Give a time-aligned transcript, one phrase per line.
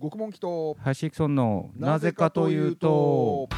[0.00, 3.50] 獄門祈祷ハイシクソンのなぜかというと。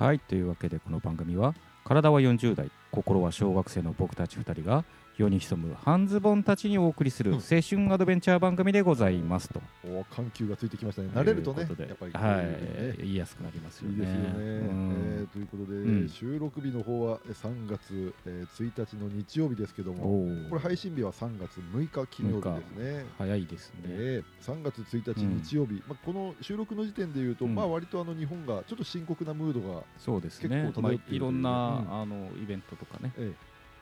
[0.00, 1.54] はいというわけでこの番組は
[1.88, 4.84] 体は40代心は小学生の僕たち2人が
[5.16, 7.36] 世に潜む半ズボンたちにお送りするうん。
[7.38, 9.60] 青春アドベンチャー番組でございますと。
[9.84, 11.08] お緩急がついてきましたね。
[11.12, 12.12] 慣れるとねやっぱり。
[12.12, 13.94] はねい、言いやすくなりますよね。
[13.94, 14.92] いいですよね、うん。
[15.18, 16.08] えーということで、うん。
[16.08, 23.06] 収録日の方はえー3月、えー1日の日曜日ですけどもこれ配信日は3月6日金曜日ですね。
[23.18, 23.80] 早いですね。
[23.86, 25.42] えー3月1日うん。
[25.42, 27.56] 日曜日、まあ、この収録の時点でいうと、うん。
[27.56, 30.62] まあ割とあの日本がちょっと深刻なムードが、そうですね。
[30.62, 30.74] 結。
[30.74, 33.32] 構まあ漂っているいろんな、うんあのイベントとかね、え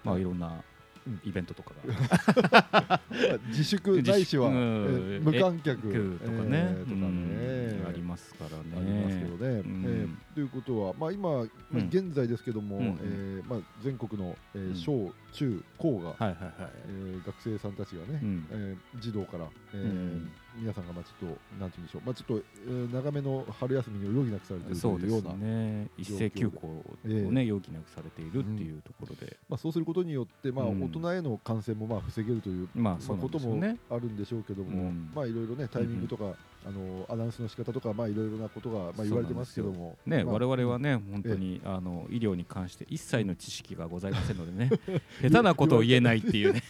[0.05, 0.23] まあい。
[0.23, 0.63] ろんな
[1.07, 1.21] うん。
[1.25, 3.01] イベントとかが、
[3.49, 6.19] 自粛ないしは、無観客。
[6.19, 7.87] とかね、えーとかね、うん。
[7.89, 8.77] ありますからね。
[8.77, 9.61] ありますけどね。
[9.61, 9.85] うん。
[9.87, 11.43] えーということは、まあ、今、まあ
[11.75, 11.87] うん。
[11.87, 12.99] 現在ですけども、うんうん。
[13.03, 14.75] えーまあ、全国の、えーうん。
[14.75, 18.47] 小中高が、学生さんたちがね、うん。
[18.51, 25.89] えー児童から、えーうん皆さんがまあちょっとなんて言うんでしょう、まあ、ちょっと、えー長めの春休みにを余儀なくされているというようなね。
[25.99, 30.83] 一斉休校をね、容疑なくされているっていうところで、まあ、そうすることによって、まあ、うん。
[30.85, 33.63] 大人への感染もまあ防げるという、まあそうなことも。
[33.91, 35.11] あるんでしょうけども、うん。
[35.15, 36.35] まあいろいろねタイミングとか、
[36.67, 44.71] あのアナウンスの仕方とかまあいろいろなことがまあ言われてますけども、ね、まあ我々はね、本当にあの医療に関して一切の知識がございませんのでね、
[45.23, 46.63] 下手なことを言えないっていうね、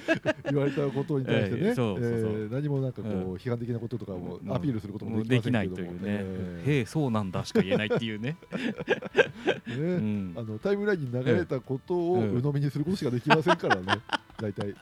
[0.50, 1.74] 言われたことに対してね、
[2.50, 3.34] 何もなんかこう、うん。
[3.34, 4.52] 批判的なこととかをうん。
[4.52, 8.38] アピールすることもできないというね、えへえ、そうなんだしか言えないっていうね。
[9.66, 9.76] え ね。
[9.76, 10.34] うん。
[10.34, 12.38] あのタイムラインに流れたことをうん。
[12.38, 14.00] 鵜呑みにすることしかできませんからね、
[14.40, 14.74] 大体。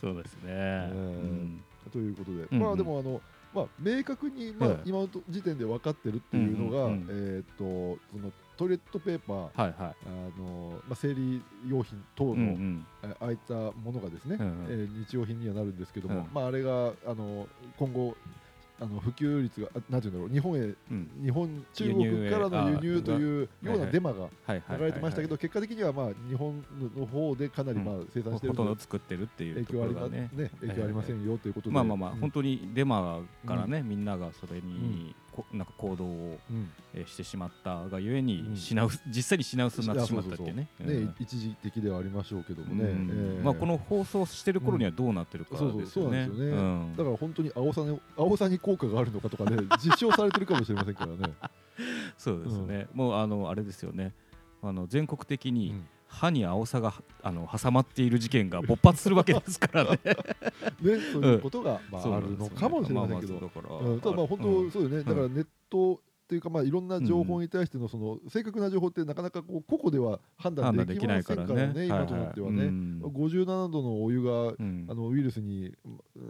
[0.00, 0.90] そうですね。
[0.90, 1.60] うん。
[1.92, 2.58] ということで、うん。
[2.58, 3.20] まあでもあの、
[3.56, 4.82] まあ、明確に、まあええ。
[4.84, 9.74] 今の時点で分かってるっていうのが、えーっとそのトイレットペーパー、はいはい。
[10.06, 12.86] あのまあ、生理用品等の、うんうん。
[13.02, 14.66] えああいったものがですね、うんうん。
[14.68, 17.46] えー日用品にはなるんですけども、うんまあ、あれがあの
[17.78, 18.14] 今後
[18.78, 21.10] あの普及率があなんていうんだろう日本へうん。
[21.22, 26.62] 日本中国からの輸入というようなデマが流れてましたけど、結果的にはまあ日本
[26.96, 30.30] の方でかなりまあ生産しているほとんど作ってるっていう影響ありまね。
[30.32, 36.70] ね影響ありませんよということで、まあまあまあ、うん本当にデマからね、みんながそれに、こなんか行動を、うん。
[36.94, 38.56] えーしてしまったがゆえに、うん。
[38.56, 40.68] 品薄実際に品薄になってしまったっていうね。
[41.18, 42.92] 一時的ではありましょうけどもね、
[43.42, 46.28] まあ、この放送してる頃にはどうなってるかですよね。
[46.96, 51.34] だから本当に青さに青さに効果があるのかとかね 実証されてるかもしれませんからね。
[52.16, 54.14] そうですね、もうあのあれですよね。
[54.62, 59.98] あの全国的にうん歯に青さがあの挟まっている事件が勃発するわけですからね。
[60.80, 73.02] ね、そういうことが、まあ、あるのかもしれませんけど、あまあまあ本当そうよね、だからネットっていうかまあいろんな情報に対してのその正確な情報ってなかなかこう個々では判断できませんからね、今となってはね、うん。
[73.04, 74.86] 57度のお湯がうん。
[74.88, 75.72] あのウイルスに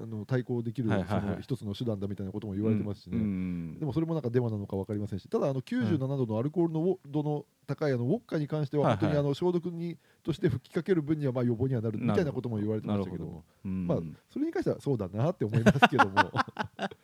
[0.02, 3.16] あの対抗できるその一つの手段だみたいなことも言われてますしね。
[3.16, 3.78] うん。
[3.78, 13.86] でもそれもなんかデマなのか分かりませんし、ただあの97度のアルコールの度の高いあのウォッカに関しては、本当にあの消毒にとして吹きかける分にはまあ予防にはなるみたいなことも言われてましたけども、うん。
[13.86, 13.98] まあ、
[14.30, 16.12] それに関してはそうだなって思いますけども。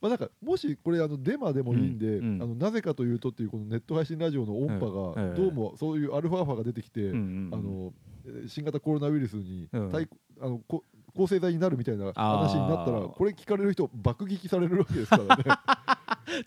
[0.00, 2.42] まあなんかもしこれあのデマでもいいんで、うんうん。
[2.42, 7.92] あのなぜかというとっていうこのネット配信ラジオの音波ええがどうもそういうアルファ波が出てきて、うんうんあの
[8.26, 10.06] えー新型コロナウイルスにうん対、
[10.40, 10.84] あのこ
[11.18, 15.44] 抗生剤になるみたいな話になったらこれ聞かれる人爆撃されるわけですからね。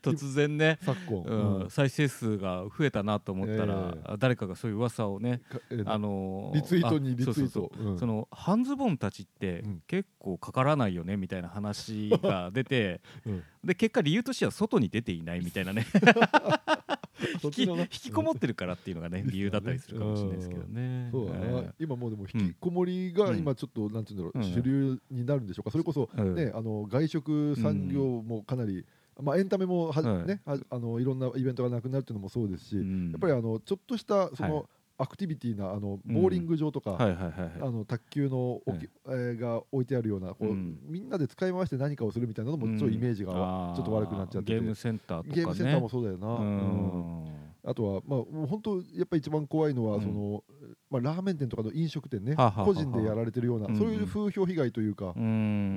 [0.02, 1.59] 突然ね、昨今、うん。
[1.64, 1.70] うん。
[1.70, 7.72] 再生数が増えたなと思ったら、え誰かがそういう噂をね、かえーあのーリツイートにあリツイート。
[7.78, 8.00] うん。
[8.00, 9.82] その半ズボンたちってうん。
[9.88, 15.84] 結構かからないよねみたいな話が出て、う んで結果理由としては外に出ていないみたいなね。
[15.84, 16.00] そ
[17.44, 21.09] 引き引きこもってるからっていうのがね理由だったりするかもしれないですけどね。
[21.12, 23.40] そうだな、え今もうでも引きこもりがうん。
[23.40, 24.44] 今ちょっとなんていうんだろう、うん。
[24.44, 25.72] 主流になるんでしょうか。
[25.72, 26.36] それこそ、うん。
[26.36, 28.86] ねあの外食産業もかなり、
[29.22, 30.26] まあ、エンタメもは、うん。
[30.26, 32.82] ねはあのいろんなイベントがなくなるっていうのもそうですし、や
[33.18, 34.66] っぱりあのちょっとしたその、はい
[35.02, 36.14] アクティビティなあのうん。
[36.14, 40.80] ボーリング場とか、あはいの卓球の置き、えーが置いてあるようなこう、うん。
[40.88, 43.32] みんなで使い回して何かをするみたいなのもちょっとイメージが
[43.76, 45.36] ちょっと悪くなっちゃってて、ゲームセンターとかね。
[45.36, 47.26] ゲームセンターもそうだよな、ううん。
[47.26, 50.02] んあとは、まあ、もう本当やっぱり一番怖いのは、うん。
[50.02, 50.44] その
[50.90, 52.36] まあ、ラーメン店とかの飲食店ね。
[52.36, 55.22] 個人でやられてるような、そういう風評被害というか、も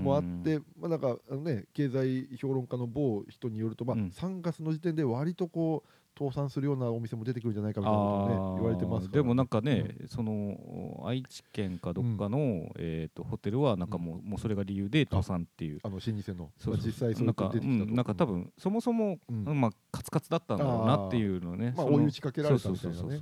[0.03, 4.06] もあって、まあ、なんかあの、ね、経済評論家の某人によると、まあうん。
[4.09, 5.88] 3月の時点で割とこう
[6.19, 15.81] 倒産するようなお店も出てくるんじゃないかみたいなことをね言われてますでもなんかね、その愛知県かどっかの、えー、とホテルはなんかもう,、もうそれが理由で倒産っていう。
[15.82, 19.61] あの老舗のそう実際そういうなんかの出てきたと、うんなんか多分そもそも、うん。
[19.61, 21.75] まあ、カツカツだったんだろうなっていうのね。
[21.76, 23.20] まあ、追い打ちかけられたみたいなね。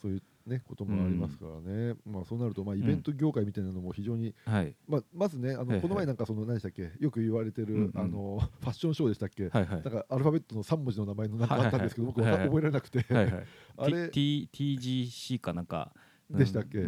[0.00, 4.74] そういう、ね、こともありますからね、まあ、そうなると、まあ、イベント業界みたいなのも非常に、はい。
[4.88, 7.92] まあ、まずねあの、この前なんかその何でしたっけよく言われてる、うんうん。
[7.94, 9.68] あのファッションショーでしたっけ、はいはい。
[9.70, 12.46] なんかアルファベットの3文字の名前のなんかあったんですけど、はいはいはい。
[12.46, 13.44] 覚えられなくて、はいはい
[13.80, 15.92] あれ T TGC かなんか
[16.30, 16.78] でしたっけ？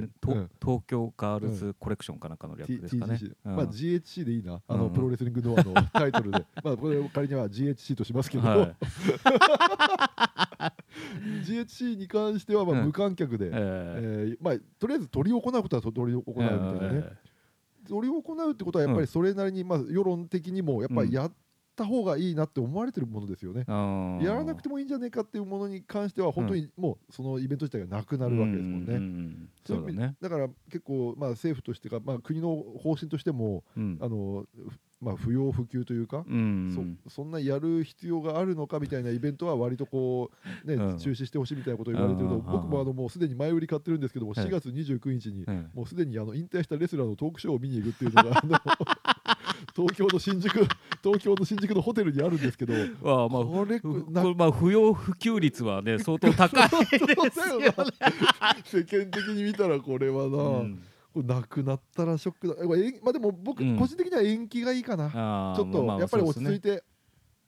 [0.63, 3.19] 東京ガールズコレクションかなんかの略ですかね。
[3.45, 8.77] まあ、GHC でいいな、あのうんプロレスリングのあのタイトルで、 まあ、これ仮には GHC としますけど、はい。
[11.45, 12.87] GHC に関してはまあうん。
[12.87, 14.35] 無観客で、ええ。
[14.35, 17.05] ーまあ、とりあえず取り行うことは取り行うみたいなね、
[17.89, 21.33] 取り行うってことはやっぱりそれなりに、まあ、世論的にもやっぱりやっ
[21.81, 23.65] た方がいいなって思われてるものですよね。
[23.67, 28.95] ーやらなくてもいいんじゃねえかっていうものに関しては本当にもうそのイベント自体がなくなるわけですもんね。
[28.95, 30.17] ううんそうだね。
[30.21, 32.49] だから結構まあ政府としてか、まあ、国の
[32.83, 33.99] 方針としてもうん。
[34.01, 34.45] あの、
[35.01, 40.31] まあ、不要不急というか、うんそそんなやる必要があるのかみたいなイベントは割とこ
[40.67, 40.99] う、ねうん。
[40.99, 45.71] 中止してほしいみたいなことを言われてるの、うん僕もあのもうすでに前売り買ってるんですけども、はい4月29日にうん。
[45.75, 48.59] もうすでにあの引退したレスラーのトークショーを見に行くっていうのがあの
[49.81, 50.67] 東京の新宿
[51.03, 53.81] 東京の新宿のホテルにあるんですけど、ああまあこれ
[54.35, 56.69] まあ不要不急率はね相当高い。
[56.91, 56.99] で
[57.31, 57.75] すよね。
[58.65, 60.83] 世間的に見たらこれはな、うん。
[61.15, 62.55] これなくなったらショックだ。
[62.55, 63.77] これえんまあでも僕、うん。
[63.79, 65.11] 個人的には延期がいいかな。
[65.15, 66.85] あーちょっとまあやっぱり落ち着いて、て、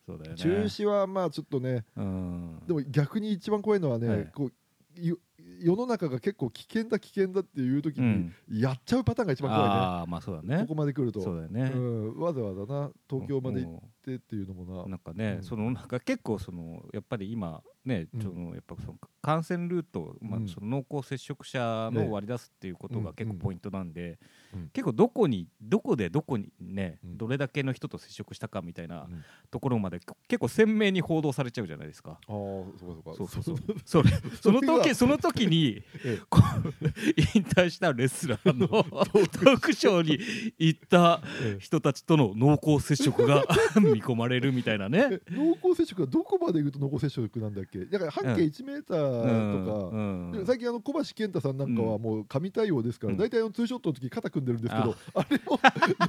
[0.07, 0.37] そうだよね。
[0.37, 1.85] 中止はまあちょっとね。
[1.97, 2.63] うん。
[2.67, 4.31] でも逆に一番怖いのはね、はい。
[4.35, 4.53] こう
[4.97, 5.19] ゆ
[5.63, 8.35] 世の中が結構危険だ危険だっていう時にうん。
[8.51, 10.63] やっちゃうパターンが一番怖いね、ああまあそうだね。
[10.63, 11.21] ここまで来ると。
[11.21, 14.83] そうだよね、うん、わざわざな東京まで行っもてっていうのもな。
[14.85, 15.43] うなんかね、うん。
[15.43, 18.21] そのなんか結構そのやっぱり今ね、うん。
[18.23, 20.49] そのやっぱその感染ルート、まあうん。
[20.49, 22.05] その濃厚接触者ね。
[22.05, 24.19] の割り出すっていうことが結構ポイントなんで、
[24.55, 24.69] うん。
[24.73, 27.17] 結構どこにどこでどこにね、うん。
[27.19, 29.25] どれだけの人と接触したかみたいなうん。
[29.51, 32.13] ところまで結構鮮明に報道されちゃうじゃないですか。
[32.13, 33.33] ああそうかそうか。
[33.33, 34.05] そうそうそう。
[34.41, 36.19] その時その時にええ。
[37.35, 40.19] 引退したレスラーの トークショーに
[40.59, 41.61] 行ったええ。
[41.61, 43.45] 人たちとの濃厚接触が
[43.95, 45.09] 見込まれるみたいなね。
[45.11, 47.85] え濃厚接触はどこまで行くと濃厚接触なんだっけ？
[47.87, 50.33] だから半径1メーターとか、うん。
[50.33, 53.19] で最近あの小橋健太さんなんかはもう神対応ですから、うん。
[53.19, 55.59] 大体あのツーショットの時肩組んでるんですけど、あれも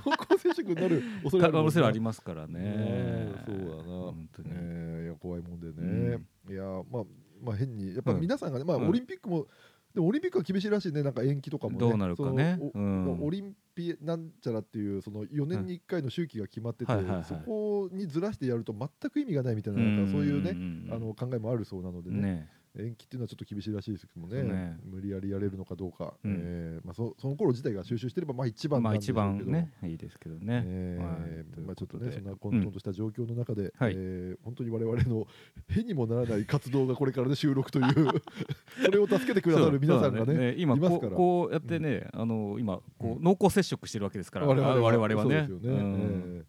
[0.06, 2.54] 濃厚接触になる恐れあるありますからね。
[2.60, 3.32] ね。
[3.46, 3.84] そうだな。
[3.84, 4.50] 本当に。
[4.52, 6.18] えーいや怖いもんでね、
[6.50, 7.04] いやまあ
[7.44, 8.22] まあ変にやっぱうん。
[8.22, 8.90] 皆さんがね、まあうん。
[8.90, 9.48] オリンピックも
[9.94, 11.04] でもオリンピックは厳しいらしいね。
[11.04, 11.80] なんか延期とかもね。
[11.80, 12.58] どうなるかね。
[12.58, 13.26] そのおうん。
[13.26, 16.94] オリンピなんちゃらっていうその4年に1回の周期が決まってて、
[17.24, 22.22] そこにずらしてやると全く意味がないみたいななんかそういうね、んあの考えもあるそうなのでね。
[22.22, 24.42] ね延期っていうのはちょっと厳しいらしいですけどもね。
[24.42, 24.78] ね。
[24.84, 26.36] 無理やりやれるのかどうか、うん。
[26.44, 30.64] えーまあ、そその頃自体が収集してればまあ一番まあ一番ねいいですけどね。
[30.66, 33.94] えーまあ、ちょっとねそんな混沌とした状況の中で、はい。
[33.96, 35.28] えー本当に我々の
[35.68, 37.94] 変にもならない活動がこれからで収録という。
[38.84, 40.52] それを助けてくださる皆さんがそうね。
[40.54, 45.26] だ今こうこうやってね、あの今こうう濃厚接触してるわけですから、我々は。
[45.26, 46.44] ね。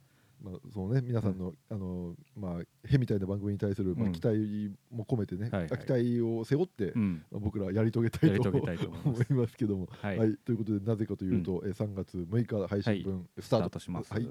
[0.44, 4.12] まあ、そのね皆さんの、あのまあへみたいな番組に対する、まあ、うん。
[4.12, 5.68] 期待も込めてね、はいはい。
[5.70, 6.92] 期待を背負って、
[7.32, 9.56] 僕らやり遂げたいとやり遂げたいと思います。
[9.56, 14.12] けども、ははいい、ということでなぜかというと、えー3月6日配信分、ススタートします。
[14.12, 14.28] はい。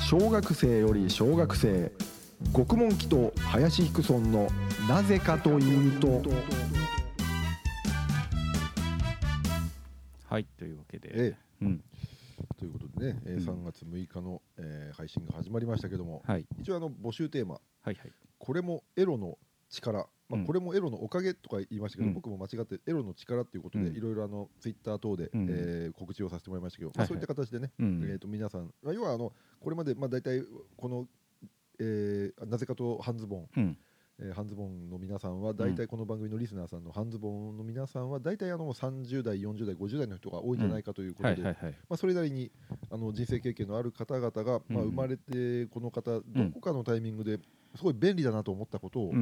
[0.00, 1.92] 小学生より小学生
[2.52, 4.48] 獄門記と林ヒクソンの
[4.88, 6.08] なぜかというと。
[10.28, 11.36] はいというわけで、え。
[11.62, 11.84] うん
[12.62, 13.62] ということでね、えーうん。
[13.62, 16.46] 3月6日の、えー配信が始まりましたけどもはい。
[16.60, 17.96] 一応あの募集テーマはいはい
[18.38, 19.36] 「これもエロの
[19.68, 20.46] 力」まあうん。
[20.46, 22.14] これもエロのおかげとか言いましたけど、うん。
[22.14, 23.96] 僕も間違ってエロの力ということで、うん。
[23.96, 25.46] いろいろあのツイッター等で、うん。
[25.50, 26.98] えー告知をさせてもらいましたけど、はいはい。
[26.98, 28.02] まあ、そういった形でね、うん。
[28.04, 30.44] えー、と皆さん、まあ要はあのこれまでまあ大体
[30.76, 31.08] この、
[31.80, 33.78] えーなぜかと半ズボン、うん
[34.20, 41.42] えー半ズボンの皆さんは大体この番組のリスナーさんの半ズボンの皆さんは大体あの30代40代50代の人が多いんじゃないかということで、
[41.96, 42.50] それなりに
[42.90, 44.90] あの人生経験のある方々が、まあ、うん。
[44.90, 46.22] 生まれてこの方ど
[46.54, 47.38] こかのタイミングで
[47.74, 49.12] すごい便利だなと思ったことを、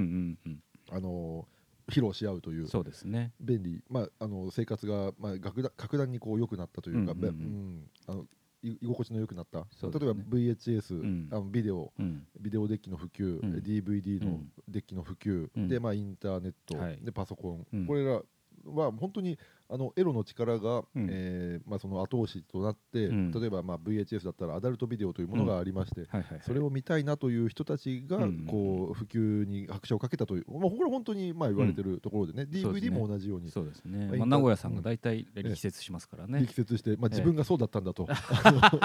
[0.91, 1.47] あの
[1.89, 3.33] 披露し合うというそうですね。
[3.41, 7.39] 便利、まあ、あの生活が、まあ、格段格段にこう良くなったというか、うんうんうん。
[7.39, 7.91] べうん。
[8.07, 8.27] あのい
[8.63, 9.65] 居心地の良くなった、ね。
[9.83, 11.29] 例えば VHS、うん。
[11.31, 11.93] あのビデオ。
[11.99, 12.27] うん。
[12.41, 13.55] ビデオデッキの普及、うん。
[13.57, 14.53] DVD のうん。
[14.69, 15.69] デッキの普及、うん。
[15.69, 16.99] で、まあ、インターネット、はい。
[17.03, 17.87] でパソコン、うん。
[17.87, 18.21] これら
[18.65, 19.39] は本当に
[19.73, 21.07] あのエロの力が、うん。
[21.09, 23.31] えーまあ、その後押しとなって、うん。
[23.31, 26.41] 例えば、まあ、VHS だったらアダルトビデオというものがありまして、はいはいはい。
[26.45, 28.47] それを見たいなという人たちがうん。
[28.47, 33.51] こう普及に拍車をかけたという、まあ、これは本当にまあ言われてるところでね、そうです DVD ねも同じように。
[33.51, 38.09] そうですね、まあまあ、名古屋さんが大体力説しますからね、力説して、まあ、自分がそうだったんだと、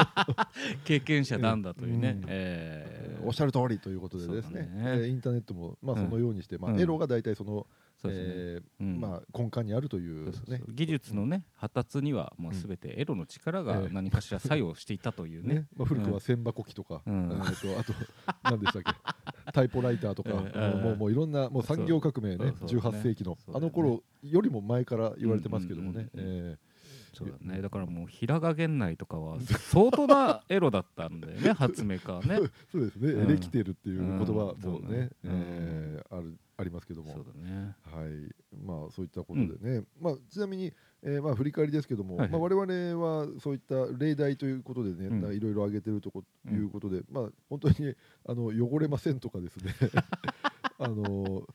[0.86, 2.26] 経験者なんだというね、うん。
[2.28, 4.62] えーおっしゃる通りということでですね。
[4.62, 4.70] ね。
[4.76, 6.06] えーインターネットもまあうん。
[6.06, 6.80] そのようにして、まあ、うん。
[6.80, 7.66] エロが大体その、
[8.12, 10.32] えまあ、根幹にあるという
[10.74, 15.56] 技術のね発達にはもうすべてエロの力がええ何かしら作用していたというね。
[15.56, 15.68] ね。
[15.76, 17.32] まあ、古くは千箱機とか、うん。
[17.32, 17.94] えーとあと
[18.44, 18.82] 何でしたっ
[19.46, 19.52] け？
[19.54, 22.54] タイプライターとか、ええもうもういろんなもう産業革命ね。
[22.60, 22.70] そう。
[22.70, 26.58] そう18世紀の、あの頃よりも前から言われてますけどもね、え
[27.16, 27.62] そうだね。
[27.62, 32.36] だからもう平賀源内とかは相当なエロだったんだよね 発明家はね。
[32.36, 33.30] ーそうですね、うん。
[33.32, 37.12] エレキテルっていう言葉うんもねそうね、えーあるありますけども。
[37.12, 37.76] そうだね。
[37.84, 38.34] はい。
[38.66, 40.72] まあそういったことでね、まあちなみに、
[41.04, 42.32] えーまあ振り返りですけども、はいはい。
[42.32, 47.94] まあ我々はそういった例題ということでね、いろいろ挙げてるとこうんいうことで、まあ本当に
[48.26, 49.74] あの汚れませんとかですね、
[50.80, 51.46] あの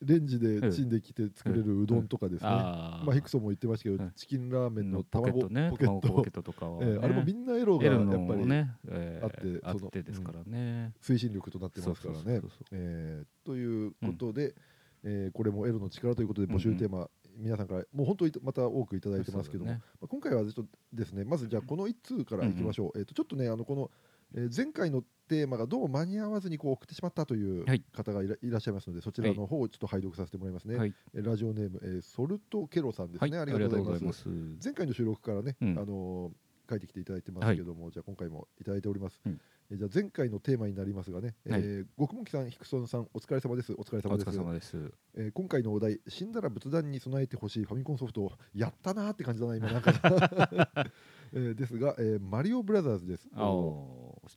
[0.00, 4.12] レンジでチンできて作れるうどんとかですね、まあヒクソンも言ってましたけど、うん。
[4.12, 8.42] チキンラーメンの卵ポケットとかは、あれもみんなエロがやっぱり
[9.22, 12.40] あってあってですからね、推進力となってますからね。
[13.44, 14.54] ということで、
[15.04, 19.80] えーこれもエロの力ということで募集テーマ、皆さんからもう本当にまた多くいただいてますけども、ね。
[20.00, 23.90] まあ今回はちょっとですねまずじゃあこの1通からいきましょう、えー、とちょっとねあのこの、
[24.34, 27.82] えー前回のテーマがどうも間に合わずにこう送ってしまったというはい。
[27.94, 34.22] 方がいら,、い、らっしゃいますのでそちらの方をちょっと拝読させてもらいますね、はい、えーラジオネーム、えーソルトケロさんですはい、ね、ありがとうございます。
[34.22, 34.28] す。
[34.64, 35.78] 前回の収録からね、うん。
[35.78, 36.32] あのー
[36.70, 39.40] 書いてきていただいてますけども、じゃあ今回もいただいております、うん。
[39.70, 41.60] えーじゃあ前回のテーマになりますがね、はい。
[41.62, 43.72] えー極門さん、ヒクソンさんお疲れ様です。
[43.72, 44.76] お疲れ様です。
[44.76, 44.92] です。
[45.14, 48.22] えー今回のお題死んだら仏壇に備えてほしいファミコンソフト。
[48.22, 49.92] をやったなーって感じだな今なんか、
[51.32, 53.26] えーですが、えーマリオブラザーズです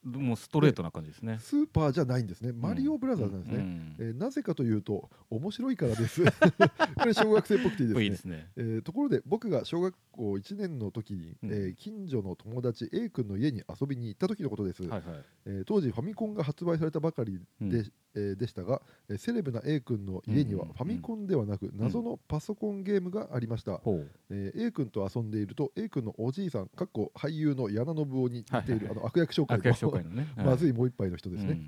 [0.03, 1.37] もうストレートな感じですね。
[1.39, 2.51] スーパーじゃないんですね。
[2.53, 6.23] マリオブラザーズなんですね、うんえーなぜかというと面白いからです。
[6.95, 8.35] これ小学生っぽくていいですね。
[8.35, 8.51] いね。
[8.57, 11.51] えーところで僕が小学校1年の時に、うん。
[11.51, 15.03] えー近所の友達 A 君の家に遊びに行った時のことです、はいはい。
[15.45, 24.07] えー当時ファミコンが発売されたばかりで,、うんえーでしたが、えーセレブな A 君の家にはうんうんファミコンではなく謎のパソコンゲームがありました、ほう。
[24.29, 28.89] えー A 君と遊んでいると A 君のおじいさんかっこ俳優の矢野信夫に似ている、はいはいはい。
[28.91, 29.57] あの悪役紹介
[30.03, 30.27] のね。
[30.37, 31.59] まずいいもう一杯の人ですね、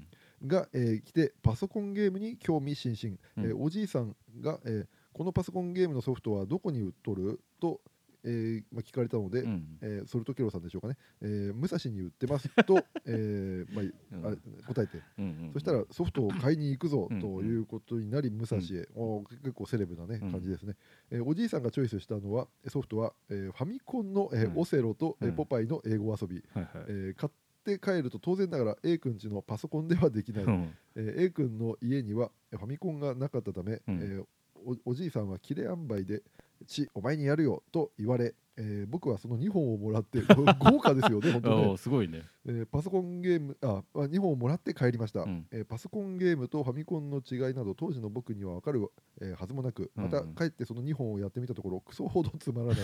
[0.45, 4.15] が、えー来てパソコンゲームに興味津々、えーおじいさん。
[4.39, 7.81] が、えーこのパソコンゲームのソフトはどこに売っとると、
[8.23, 9.49] えーまあ、聞かれたので、うん。
[9.49, 14.37] うんえーソルトケロさんでしょうかね、えー武蔵に売ってますと、 えーまあ、あれ
[14.67, 20.31] 答えて、うんうんそしたらソフトを買いに行くぞうんということになり武蔵へ、おー結構セレブな、ね、うん。
[20.31, 20.75] 感じですね、
[21.11, 24.59] えーおじいさんがチョイスしたのはソフトは、えーファミコンの、えーうん。
[24.59, 25.35] オセロと、えーうん。
[25.35, 26.85] ポパイの英語遊び、はいはい。
[26.87, 27.31] えー買っ
[27.65, 30.69] て帰ると当然ながら A 君ちのパソコンではできない、うん。
[30.95, 33.95] えー A 君の家にはファミコンがなかったため、うん。
[33.95, 34.25] えー
[34.65, 36.23] おおじいさんは切れ塩梅で
[36.63, 40.21] 「ちお前にやるよ」と言われ、えー僕はその2本をもらって
[40.59, 41.77] 豪華ですよね本当ね。
[41.77, 42.23] すごいね。
[42.45, 45.47] えーパソコンゲームああ2本をもらって帰りました、うん。
[45.51, 48.87] えーパソコンゲームとファミコンの違いなど当時の僕には分かる、
[49.21, 50.29] えーはずもなくまたうん。
[50.29, 52.77] うん帰ってその2本をやってみたところクソほどつまらない。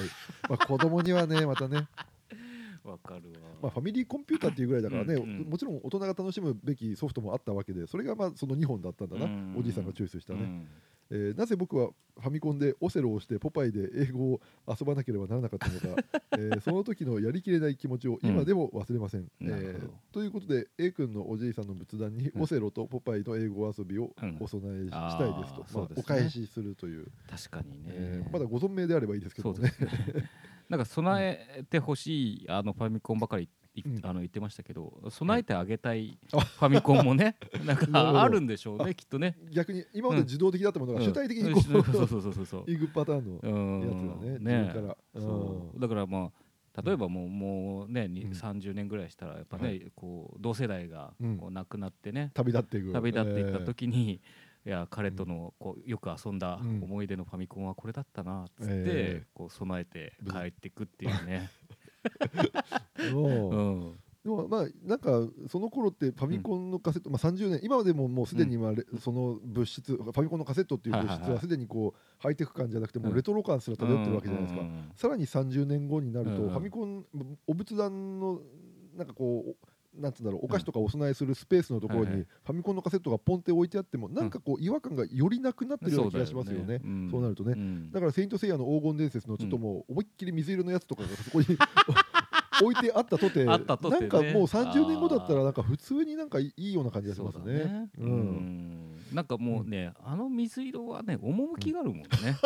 [0.50, 1.88] まあ子供にはね またね。
[2.84, 3.40] わかるわ。
[3.62, 5.50] まあ、ファミリーコンピューターっていうぐらいだからね、うんうん。
[5.50, 9.56] もちろん大人が楽しむべきソフトもあったわけでそれがまあその2本だったんだな、うん。
[9.58, 10.68] おじいさんがチョイスしたね、うん
[11.12, 11.90] えーなぜ僕は
[12.20, 16.04] ファミコンでオセロをしてポパイで英語を遊ばなければならなかったのか、
[16.38, 19.78] えーその時のやりきれない気持ちを今でも忘れません、なるほど。
[19.78, 22.42] えーということで A 君のおじいさんの仏壇にうん。
[22.42, 24.38] オセロとポパイの英語遊びをうん。
[24.40, 26.04] お供えしたいですと、まあそうですね。
[26.04, 29.70] お返しするという、確かにね、えーまだご存命であればいいですけどね。
[29.70, 29.72] ね。
[30.68, 33.50] なんか備えてほしいあのファミコンばかり
[34.04, 36.42] あの言ってましたけど備えてあげたいあ。
[36.42, 37.36] ファミコンもね
[37.66, 39.38] なんかあるんでしょうねきっとね。
[39.52, 41.80] 逆に今まで受動的だったものが主体的にこうん。
[41.80, 42.64] う、そうそうそうそうそう。
[42.72, 43.90] イグパターンのうん。
[43.90, 44.72] やつだね、ね。
[44.74, 45.80] から、そう。
[45.80, 46.32] だからま
[46.76, 48.32] あ例えばもうもうね、にうん。
[48.32, 49.92] 30年ぐらいしたらやっぱね、はい。
[49.96, 51.38] こう同世代がうん。
[51.38, 52.92] こう亡くなってね、旅立っていく。
[52.94, 54.22] 旅立っていった時に、
[54.66, 56.84] いや彼とのこうよく遊んだうん。
[56.84, 59.28] 思い出のファミコンはこれだったなっつって、ええ。
[59.34, 61.50] こう備えて帰っていくっていうね、
[63.14, 63.18] う。
[63.18, 63.62] う
[63.94, 64.00] ん。
[64.24, 74.66] でもまあなんかその頃ってファミコンのカセット、まあ、30年今でももうすでにまあレその物質ファミコンのカセットっていう物質はすでにこうハイテク感じゃなくてもレトロ感すら漂ってるわけじゃないですか、
[74.96, 76.50] さらに30年後になるとうん。
[76.50, 77.06] ファミコン
[77.48, 78.42] お仏壇の
[78.98, 79.56] なんかこうお
[80.00, 86.78] なんつうんだろうお菓子とかお供えするスペースのところにファミコンのカセットがポンって置いてあってもなんかこう違和感がよりなくなってるような気がしますよね。
[86.78, 87.10] ん。
[87.12, 87.54] そうなるとね。
[87.54, 87.92] うん。
[87.92, 91.46] だから「セイント・セイヤ」の黄金伝説のちょっともう思いっきり水色のやつとかがそこに
[92.62, 94.02] 置いてあったとてあったとてね。
[94.02, 97.90] なんかもう30年後だったらなんか普通になんかいいような感じがしますそうだね。
[97.98, 98.12] ううん。
[98.12, 102.06] んなんかもうね、あの水色はね趣があるもんね、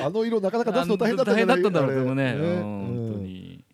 [0.00, 1.56] あの色なかなか出すの大変だったんじゃない。
[1.58, 2.32] 大変だったんだろうけどね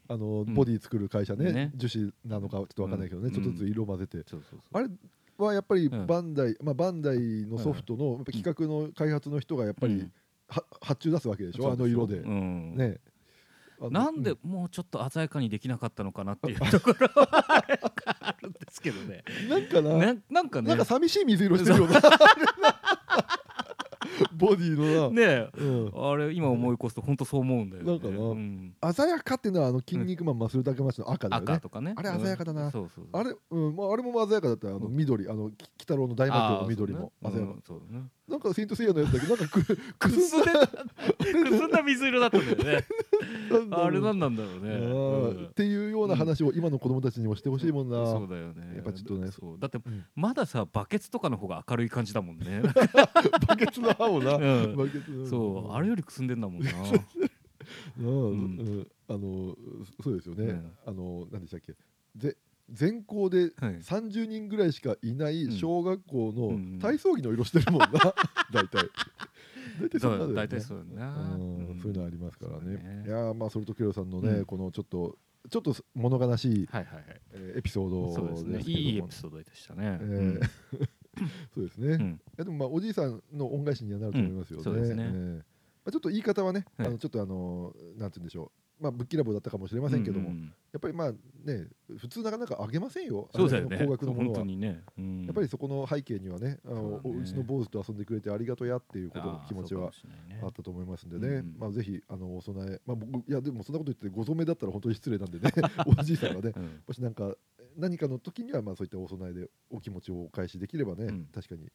[0.09, 0.55] あのん。
[0.55, 1.73] ボディ作る会社ねね。
[1.75, 3.35] 樹脂なのかちょっとわかんないけどねうん。
[3.35, 4.19] ちょっとずつ色混ぜて。
[4.73, 4.89] あれ
[5.39, 6.07] はやっぱりうん。
[6.07, 10.09] バンダイまあバンダイのソフトの企画の開発の人がやっぱり
[10.81, 12.17] 発注出すわけでしょあの色で。
[12.19, 12.77] うん。
[12.77, 12.99] ね。
[13.91, 17.29] なんでうもうちょっと鮮やかにできなかったのかなっていうところは
[18.21, 19.23] あるんですけどね。
[19.49, 19.99] なんかな。
[20.15, 20.69] ねなんかね。
[20.69, 22.01] なんか寂しい水色してるよな
[24.35, 25.11] ボディのな。
[25.11, 26.11] ねうん。
[26.13, 27.91] あれ今思い起こすと本当そう思うんだよね。
[27.91, 28.75] なんかなうん。
[28.93, 31.53] 鮮やかっていうのはあの筋肉マンマッスルダケマチの赤だよね。
[31.53, 31.95] 赤とかね。
[31.97, 32.67] あれ鮮やかだな。
[32.67, 32.71] うん。
[32.73, 34.77] そうそうあれうんまああれも鮮やかだったよ。
[34.77, 34.97] あのうん。
[34.97, 35.29] 緑。
[35.29, 37.53] あのき鬼太郎の大魔教の緑も鮮やかそうね。
[37.53, 38.05] うんそうだね。
[38.29, 39.65] なんかセイントセイヤのやつだけどなんかく
[39.99, 42.85] くすんでくすんだ水色だったんだよね。
[43.73, 44.71] あれなんなんだろうね。
[44.75, 48.75] あーっていうような話を今の子供たちにもしてほしいもんな、そうだよね。
[48.76, 49.30] やっぱちょっとね。
[49.30, 49.59] そう。
[49.59, 50.04] だってうん。
[50.14, 52.62] まださバケツとかの方が明るい感じだもんね。
[53.47, 54.76] バケツの青な、うん。
[54.76, 55.73] バケツのそう。
[55.73, 56.71] あれよりくすんでんだもんな。
[58.00, 58.06] うん。
[58.06, 58.35] う
[58.80, 58.87] ん。
[59.09, 59.56] あの
[60.02, 61.75] そうですよね、うんあの何でしたっけ。
[62.16, 62.37] ぜ
[62.71, 63.75] 全校ではい。
[63.80, 67.88] 30人ぐらいしかいない小学校うんの体操着の色してるもんな。
[68.52, 68.88] 大体
[69.80, 69.88] 大
[70.49, 71.35] 体そうだな。
[71.35, 73.04] うんそういうのありますからね。
[73.06, 74.44] いやーまあそれとケロさんのね、うん。
[74.44, 75.18] このちょっと
[75.49, 77.04] ちょっと物悲しい、はいはいはい。
[77.32, 78.61] えーエピソードですね。
[78.66, 79.99] いいエピソードでしたね。
[80.00, 80.50] えー
[81.54, 82.20] そうですね、いうん。
[82.37, 84.61] やでもまあおじいさんの恩返しにはなると思いますよね。
[84.61, 84.64] うん。
[84.64, 85.04] そうですね。
[85.04, 85.37] えー。
[85.38, 85.42] ま
[85.87, 86.88] あ、ちょっと言い方はね、はい。
[86.88, 91.68] あのちょっとあのなんて言うんでしょう、まあぶっきらぼうだったかもしれませんけども、うんうんやっぱりまあね
[91.99, 93.30] 普通なかなかあげませんよ。
[93.35, 93.78] そうだよね。
[93.80, 94.45] 高額のものは。
[94.45, 94.83] ね。
[94.99, 95.25] うん。
[95.25, 97.21] やっぱりそこの背景にはね、あのそうだね。
[97.23, 99.90] うちの坊主と遊んでくれてありがとうやっていうことの気持ちは
[100.42, 105.50] あったと思いますんでね、うんまあぜひあのお供え、まあ僕いやでもそんなこと言ってご染めだったら本当に失礼なんでね、
[105.99, 106.83] おじいさんがね、うん。
[106.87, 107.35] もしなんか
[107.78, 111.28] 何かの時にはまあそういったお供えでお気持ちをお返しできればね、うん。
[111.33, 111.73] 確かに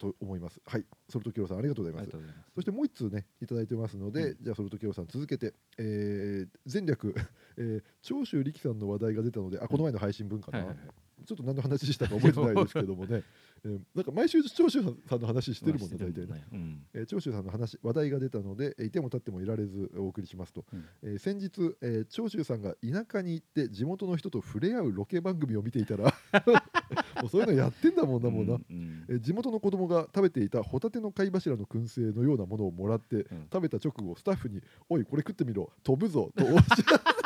[0.00, 0.60] と思います。
[0.64, 2.16] はい、ソルトキロさんありがとうございます。
[2.16, 2.28] ます。
[2.54, 4.36] そしてもう一通ねいただいてますので、うん。
[4.40, 7.14] じゃあソルトキロさん続けて、えー前略、
[7.58, 10.88] えー長州力さんの話題が出たので、あこの前の配信分かな、はいはいはい
[11.30, 13.22] ちょっと何の話したか覚えてないですけどもね、
[13.64, 16.44] えーなんか毎週長州さんの話してるもんね大体ね。
[16.52, 16.82] うん。
[16.92, 20.84] えー長州さんの話話題が出たので、えーいても立ってもいられずお送りしますと、うん。
[21.02, 26.04] えー先日、えー長州さんが田舎に行って地元の人と触れ合うロケ番組を見ていたら
[27.22, 29.04] もうそういうのやってんだもんなもうな、うんうん。
[29.08, 33.26] えー地元の子供が食べていたホタテの貝柱の燻製のようなものをもらって、ん。
[33.52, 35.70] 食べた直後スタッフに「おいこれ食ってみろ。
[35.84, 37.19] 飛ぶぞ」とおっしゃ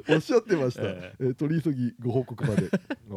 [0.08, 1.24] おっしゃってました、ええ。
[1.24, 2.70] ー取り急ぎご報告まで。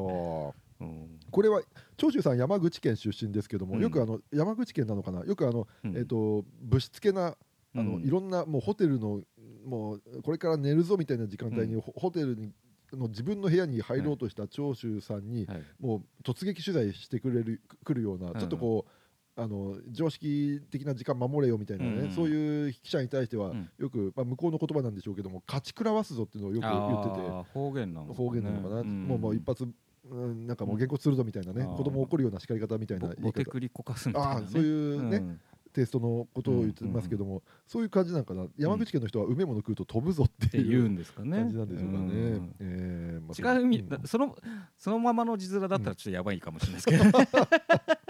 [0.80, 1.20] うん。
[1.32, 1.62] これは
[1.98, 3.82] 長州さん山口県出身ですけども、うん。
[3.82, 5.26] よくあの山口県なのかな？
[5.26, 5.98] よくあの、うん。
[5.98, 7.36] えー、とぶしつけな
[7.76, 8.04] あの、うん。
[8.04, 9.22] いろんなもうホテルの
[9.66, 11.82] もうこれから寝るぞみたいな時間帯に、うん。
[11.82, 12.54] ホホテルに
[12.94, 15.64] の自分の部屋に入ろうとした長州さんに、はい。
[15.80, 18.92] もう突撃取材してくれるくるような、んちょっとこう
[19.40, 23.70] あの常識的な時間守れよみたいなね、うんそういう記者に対しては、うん。
[23.78, 27.54] よく、まあ、向こうの言葉なんでしょうけども勝ち食らわすぞっていうのをよく言ってて。
[27.54, 29.08] 方言なのかね方言なのかな、ん。
[29.08, 29.68] もうもう一発、
[30.10, 33.28] うん、なんかもう原稿するぞみたいなね、子供を怒るような叱り方みたいなボ言い方。
[33.28, 34.42] ボテクリこかすみたいなね。
[34.42, 35.40] ああそういうね、ん。
[35.74, 38.48] テイストのことを言ってますけども、そういう感じなんかな。
[38.58, 41.38] 山口県の人は梅物食うと飛ぶぞっていうんですかね。
[41.38, 42.06] 感じなんでしょうかね。
[42.08, 42.56] うん。
[42.60, 44.36] えーまあ違う意味その
[44.78, 47.04] そのままの字面だったらちょっとやばいかもしれないですけど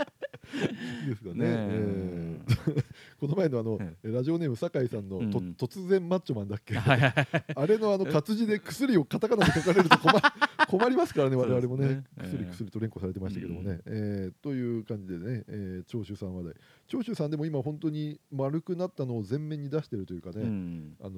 [1.10, 1.36] ですかね。
[1.36, 2.40] ねえ。
[2.48, 2.84] ー
[3.20, 5.56] この前のあの、ラジオネーム酒井さんの、とうん。
[5.58, 6.78] 突然マッチョマンだっけ？
[6.78, 10.14] あれのあの活字で薬をカタカナで書かれると困
[10.68, 12.04] 困りますからね我々もね。
[12.18, 12.48] 薬え。
[12.48, 16.54] ー薬と連呼されてましたけどもね、えーという感じでね、えー長州さん話題。
[16.88, 20.96] 長州さんでも今本当に丸くなったのを前面に出してるというかね、うん。
[21.02, 21.12] あの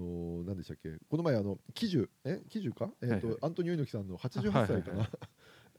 [0.43, 0.97] ー何でしたっけ？
[1.09, 2.41] この前あの喜寿え？
[2.49, 3.37] 喜寿か、えーとはいはい。
[3.41, 5.09] アントニオ猪木さんの88歳かはいはいな、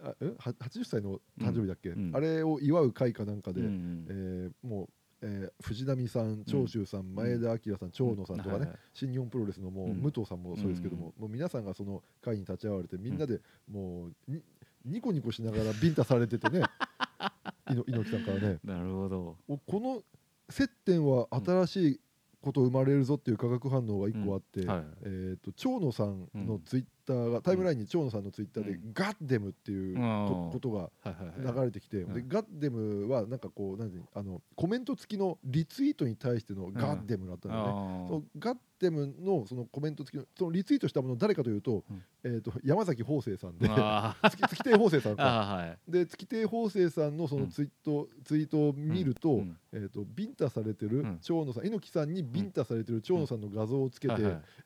[0.03, 0.27] あえ？
[0.39, 2.11] は80歳の誕生日だっけ、うん。
[2.15, 4.89] あれを祝う会かなんかで、うんえーもう、
[5.23, 10.01] えー藤波さん長州さん、前田明さん長野さんとかね、はいはい新日本プロレスのもううん。
[10.01, 14.43] 武藤さんもそうですけども,、もう皆さんがその会に立ち会われてみんなでもうに
[14.85, 16.63] ニコニコしながらビンタされててね
[17.71, 18.59] いの猪木さんからね。
[18.65, 19.37] なるほど。
[19.49, 20.03] おこの
[20.49, 22.01] 接点は新しい
[22.41, 30.90] こと生まれるぞっていう化学反応が1個あって、はいえー、と長野さんのツイッタターがタイムラインに長野さんのツイッターでうん「ガッデム」っていううんこことが
[31.38, 32.14] 流れてきて、うん。
[32.14, 37.70] でガッデムはなんかこうなんていうのあのコメント付きのリツイートに対してのガッデムだったんだよね。
[37.70, 37.73] あ
[38.09, 42.03] そのガッデムのそのコメント付きのそのリツイートしたもの誰かというと,、うん。
[42.23, 43.68] えー、と山崎邦生さんで
[44.23, 45.77] 月月亭邦生さんか。
[45.88, 49.57] で月亭邦生さんのそのツイート、ツイートを見ると,、うん。
[49.73, 51.18] えー、とビンタされてるうん。
[51.20, 54.14] 長野さん、猪木さんにビンタされてる長野さんの画像をつけて、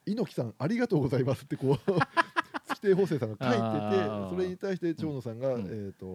[0.07, 2.34] 猪木さんありがとうございますってこう
[2.67, 3.31] 月亭邦生さん。
[3.31, 6.07] が書いててそれに対して長野さんが、うんえー、と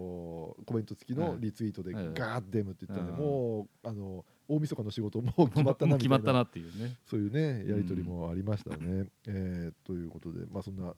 [0.65, 3.17] コメント付きのリツイートで「うんガーデム」って言ったんで、うん。
[3.17, 6.97] もうあの大晦日の仕事もう決まったなみたいな決まったなっていうね。
[7.05, 9.05] そういうねやり取りもありましたね。
[9.27, 10.93] えーということでまあそんな、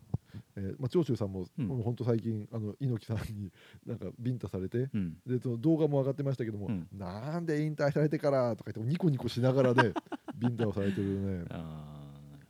[0.56, 1.68] えーまあ、長州さんも、うん。
[1.68, 3.52] もう本当最近あの猪木さんに
[3.86, 4.90] なんかビンタされて。
[4.94, 5.18] うん。
[5.26, 6.88] でその動画も上がってましたけども、うん。
[6.94, 9.94] なんで引退されてからとか言ってニコニコしながらね
[10.40, 11.46] ビンタをされてるね。
[11.50, 12.02] あ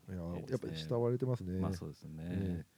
[0.08, 0.46] いやね。
[0.50, 1.54] やっぱり慕われてますね。
[1.54, 2.14] ーまあそうですね。
[2.20, 2.66] ええ。
[2.66, 2.71] な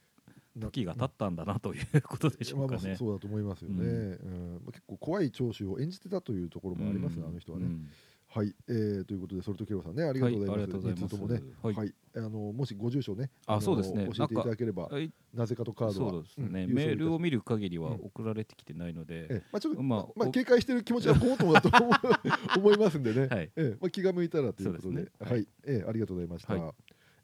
[0.58, 2.80] 時が経ったんだなということでしょうかね。
[2.82, 4.60] まあまあそうだと思いますよね、ううん。
[4.64, 7.66] まあ結構怖い聴取を演じてたというところもありますね、あの人はね。
[7.66, 7.90] うん。
[8.34, 10.74] はい、えー、ということで、それとケロさんね、ありがとうございます。
[10.74, 11.08] はいます。
[11.08, 11.86] ともね、ははい。
[11.86, 14.08] い、あのもしご住所ね、のあそうですね。
[14.12, 15.12] 教えていただければ、はい。
[15.32, 16.74] なぜかとカードは、そうですね、うん。
[16.74, 21.70] メールを見る限りはうん送られてきてないので、まあちょっと、まあ警戒してる気持ちはごもっともだと
[22.58, 23.52] 思いますんでね、 はい。
[23.54, 26.74] ええまあ気が向いたらということで、はい、ええありがとうございました。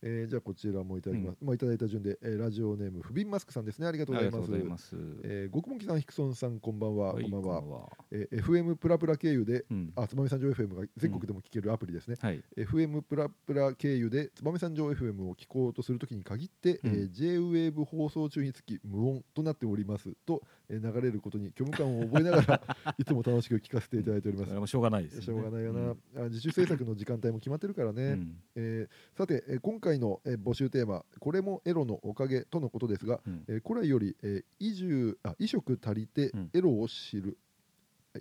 [0.02, 1.38] はえーじゃあこちらもいただきます。
[1.42, 3.86] まあいただいた順で、えーラジオネーム不憫マスクさんですね。
[3.86, 4.96] ありがとうございます。
[4.96, 5.02] ご。
[5.24, 7.14] えー、極門木さん、ヒクソンさん、こんばんは。
[7.14, 7.80] はいこんばんは。
[7.80, 7.88] は。
[8.10, 12.16] えー FM プラプラ経由で、うんあ、つばめ三条 FM が全国でも聞けるアプリですね。
[12.20, 12.42] はい。
[12.56, 24.70] FM プラプラ経由で燕三条 FM を聞こうとするときに限って、うんえー J-WAVE 放送中につき無音となっておりますと、えー流れることに虚無感を覚えながら いつも楽しく聞かせていただいております。
[24.70, 25.24] しょうがないですよね。
[25.26, 28.36] しょうがないよな、あ自主制作の時間帯も決まってるからね、うん。
[28.54, 37.34] えーさて、えー今回の、えー募集テーマ「これもエロのおかげ」とのことですが、うんえー古来より、えー、移住あ衣食足りてうんエロを知る、い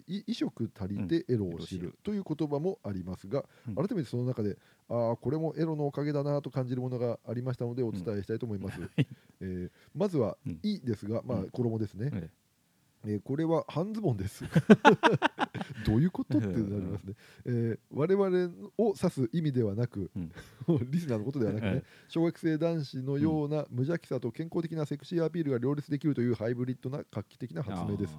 [0.08, 3.76] 衣食足りてエロを知るという言葉もありますが、うん。
[3.76, 8.80] 改めてその中でああこれもエロのおかげだなと感じるものがありましたのでお伝えしたいと思います、
[9.42, 11.50] えーまずはうん「い」ですが、まあうん。
[11.50, 12.30] 衣ですね、え
[13.06, 13.16] え。
[13.18, 14.44] ーこれは半ズボンです。
[15.86, 17.14] どういうことってなりますね、
[17.46, 20.32] えー我々を指す意味ではなく、うん。
[20.92, 28.18] リスナーのことではなくね、はい小学生男子のような無邪気さと健康的なセクシーアピールが両立できるというハイブリッドな画期的なえ発明です。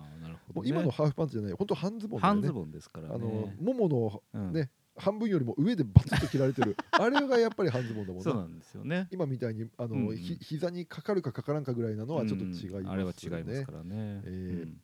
[0.55, 2.27] もう今のハーフパンツじゃない本当半ズボンね。
[2.27, 3.15] 半ズボンですからね。
[3.15, 4.53] あのもものうん。
[4.53, 6.77] ね半分よりも上でバツッと切られてる。
[6.91, 8.23] あれがやっぱり半ズボンだもんな。
[8.25, 9.09] そうなんですよね。
[9.11, 10.17] 今みたいにあの、うんうん。
[10.17, 14.23] ひ膝にかかるかかからんかぐらいなのはちょっと違いますよね、うんあれは違いますからね。
[14.25, 14.75] えー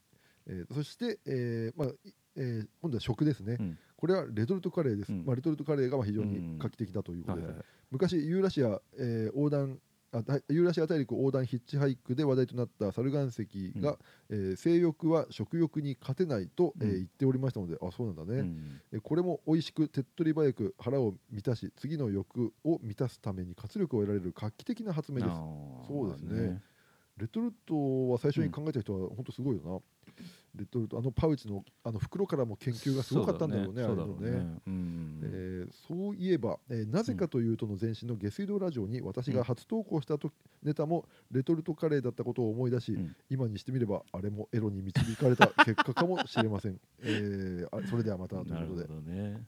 [0.47, 3.77] えーそして、えーまあいえー今度は食ですね、うん。
[3.97, 5.25] これはレトルトカレーです、うん。
[5.25, 7.47] まあ、レトルトカレーがまあ非常うんに画期的だということで
[7.91, 9.77] 昔ユーラシア、えー横断
[10.11, 13.45] あだユーラシア大陸横断ヒッチハイクで話題となったサル岩石
[13.77, 13.97] が、
[14.29, 18.81] えー性欲は食欲に勝てないと、えーうん言っておりましたのであそうなんだね、うん。
[18.93, 25.27] えーこれも美味しく手っ取り早く腹を満たし次の欲を満たすために活力を得られる画期的な発明です。
[25.87, 26.49] そうですね。
[26.49, 26.61] ま
[27.17, 29.79] レトルトは最初に考えた人は本当すごいよな、
[30.55, 34.59] レトルトあのパウチのあの袋からも研究がすごかったんだろうねあれのそうね。
[34.65, 40.31] うんえーそういえば、えーなぜかというとの前身の下水道ラジオに私が初投稿したと
[40.63, 43.15] ネタもレトルトカレーだったことを思い出し、うん。
[43.29, 48.87] 今にしてみればあれもエロに導かれた 結果かもしれません、えーあそれではまたということで。
[48.87, 49.45] どね。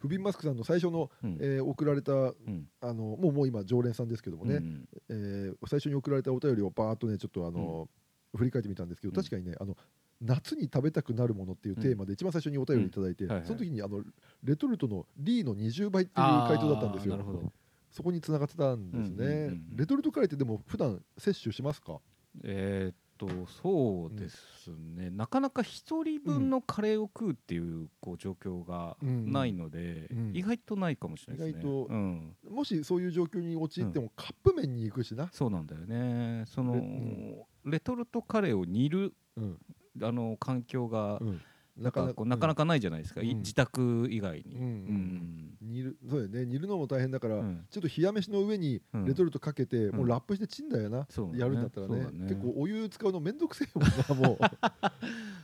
[0.00, 1.38] フビンマスクさんの最初の、うん。
[1.40, 2.68] えー送られたうん。
[2.80, 7.88] あのもうもう今常連さんですけどもね、うんえー最初に送られたお便りをバーッとねちょっとあの、
[8.34, 9.16] 振り返ってみたんですけど、うん。
[9.16, 9.76] 確かにねあの
[10.20, 13.30] 夏に食べたくなるものっていうテーマで一番最初にお便りいただいて、うん。
[13.30, 13.46] はいはい。
[13.46, 14.02] その時にあの
[14.42, 17.12] レトルトのリーの20倍っていう回答だったんですよ。
[17.12, 17.52] なるほど。
[17.90, 22.00] そこに繋がってたんですね、うんうんうんレトルトカレーってでも普段摂取しますか？
[22.44, 30.32] えーっとそうですね、なかなか一人分のカレーを食うっていうこう状況がうんないので、うん。
[30.34, 31.70] 意外とないかもしれないですね。
[31.70, 36.44] 意外とうん、もしそういう状況に陥ってもカップ麺に行くしな、そうなんだよね。
[36.46, 39.58] そのレレ,、トルトカレーを煮るうん
[40.02, 41.40] あの環境がうん、
[41.76, 45.56] なんかこうなかなかないじゃないですか、自宅以外に。
[45.60, 46.46] 煮るそうだよね。
[46.46, 47.66] 煮るのも大変だから、うん。
[47.70, 49.04] ちょっと冷や飯の上にうん。
[49.04, 49.96] レトルトかけて、うん。
[49.96, 52.06] もうラップしてチンだよな、やるんだったらね。
[52.28, 54.38] 結構お湯使うのめんどくせえもんな も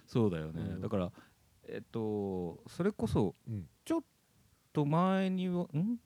[0.07, 0.81] そうだよね、うん。
[0.81, 1.13] だから
[1.69, 3.35] えっとそれこそ
[3.85, 4.05] ちょっ
[4.73, 5.99] と前にはん？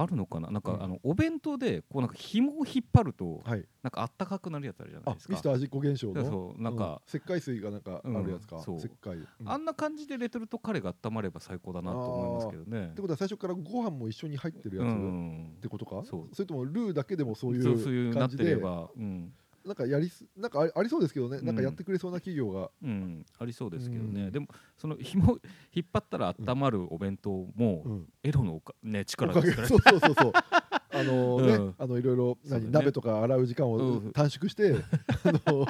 [0.00, 0.50] あるのかな？
[0.50, 0.82] なんか、うん。
[0.82, 3.64] あのお弁当でこうなんか紐を引っ張るとはい。
[3.82, 5.32] なんかあったかくなるやつあるじゃないあですか。
[5.32, 6.24] ミスター味っ子現象の？
[6.24, 7.18] そうなんか、うん。
[7.18, 8.76] 石灰水がなんかあるやつか、うんそう。
[8.78, 9.26] 石灰、うん。
[9.44, 12.88] あんな感じでレトルトカレーが温まれば最高だなと思いますけどね。
[12.92, 16.02] ってことは最初からご飯も一緒に入ってるやつ、うっんてことか？
[16.04, 16.28] そう。
[16.38, 18.50] れともルーだけでもそういそうそういううなって感じで？
[18.50, 19.32] れば、うん
[19.68, 21.46] なんかやりすなんかありそうですけどね、うん。
[21.46, 22.70] なんかやってくれそうな企業が。
[22.82, 24.32] うん、ありそうですけどね、うん。
[24.32, 25.38] でもその紐
[25.74, 28.08] 引っ張ったら温まるお弁当も、うん。
[28.22, 30.32] エロのおか、ね、お力ですから そうそうそうそう。
[30.32, 31.74] あのね、 うん。
[31.76, 32.70] あのいろいろ何、ね。
[32.70, 34.12] 鍋とか洗う時間をうん。
[34.12, 34.74] 短縮して、
[35.24, 35.66] あの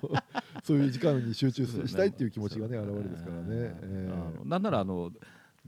[0.62, 3.42] そういう時間に集中したいっていう気持ちがね現れですからね。
[3.42, 5.10] うんえーなんならあの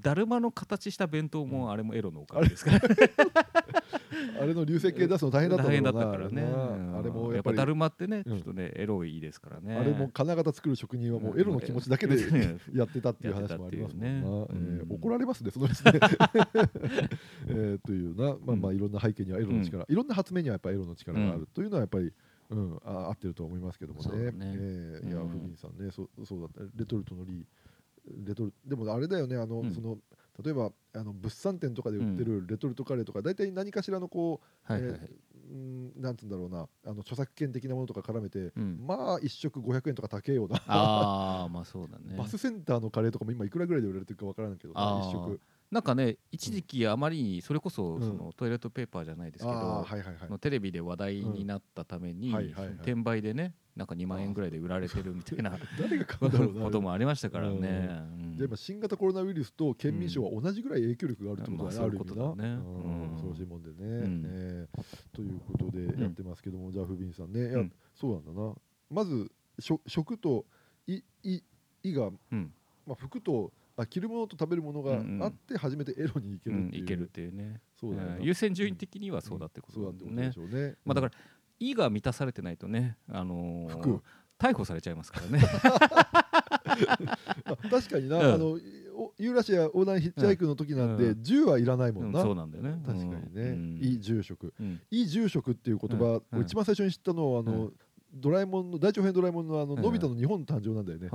[0.00, 2.80] だるまの形した弁当もあれもエロのおかげですから、
[4.40, 8.36] あれの流星系出すの大変だった大変だったからね、あれもやっぱりだるまってね、うん。
[8.36, 9.76] ちょっとねエロいですからね。
[9.76, 14.22] あれも金型作る職人はもうエロの気持ちだけでう んやってたっていう話もありますね。
[14.24, 15.92] え怒られますねそのですね、
[17.48, 18.36] えーというな。
[18.44, 22.12] まあまあうんいろんな背景にはエロの力、いろんな発明にはやっぱりエロの力があるというのはやっぱり、
[22.50, 24.32] うん、あ合ってるとは思いますけどもね。
[24.32, 24.32] ね。
[24.40, 25.28] えーいやうん。
[25.28, 26.60] フビンさんねそそうだった。
[26.76, 27.46] レトルトのリ
[28.06, 29.72] レトルでもあれだよねあの、うん。
[29.72, 29.98] その
[30.42, 35.10] 例えばあの物産展とかで売ってるレトルトカレーとか大体何かしらのこう、はいはいはい、えー
[35.50, 38.80] うんなんつうんだろうなあの著作権的なものとか絡めて、うん。
[38.86, 40.62] まあ一食500円とか高えような。
[40.66, 42.16] ああまあそうだね。
[42.16, 48.00] バスセンターのカレーとかも今いくらぐらいで売られてるかわからないけどあー一食なんかね一時期あまりにそれこそうん。
[48.00, 50.30] そのトイレットペーパーじゃないですけど、はいはいはい。
[50.30, 52.34] のテレビで話題になったために、
[52.80, 56.64] 転売でねなんか2万円ぐらいで売られてるみたいな誰が買うんだろうな。
[56.66, 57.56] こともありましたからね。
[57.56, 58.34] うん。
[58.36, 62.54] じゃあ今新型コロナウイルスと県民賞は同じぐらい影響力があるってことだね、まあある意味なそういうことだね。
[62.54, 63.02] うん。
[63.02, 63.10] うん。
[63.10, 64.22] 恐ろしいもんでね、ん。
[64.26, 64.68] え。
[64.76, 67.72] ーということでやってますけども、じゃあフビンさんね、いやうん。
[67.94, 68.54] そうなんだな。
[68.90, 70.46] まず食食と
[70.86, 71.42] いい
[71.82, 72.52] いが、うん。
[72.86, 73.52] まあ、服と
[73.82, 75.22] あ着るものと食べるものがうんうん。
[75.22, 77.60] あって初めてエロに行けうんるっていう、いけるっていうね。
[77.78, 81.12] そうだよな、うん優先順位的にはそうだってこととだねでしょうね、まあだから
[81.60, 84.02] 「い」が満たされてないとね、あのー服
[84.38, 85.44] 逮捕されちゃいますからね。
[87.44, 88.34] あ確かにな、うん。
[88.34, 88.46] あの
[88.94, 91.22] おユーラシア横断ヒッチハイクの時なんで、うん。
[91.22, 92.82] 銃はいらないもうんんな、そうなんだよね。
[92.86, 93.78] 確かにね、うん。
[93.82, 94.54] いい住職。
[94.58, 94.80] うん。
[94.90, 96.38] いい住職っていう言葉、うん。
[96.38, 96.44] うん。
[96.44, 97.74] 一番最初に知ったのはあの、うん。
[98.14, 99.82] ドラえもんの大長編ドラえもんのあのうん。
[99.82, 101.10] のび太の日本誕生なんだよね、